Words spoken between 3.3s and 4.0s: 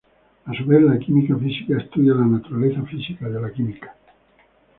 la química.